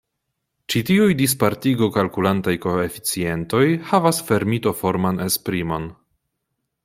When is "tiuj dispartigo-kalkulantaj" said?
0.85-2.55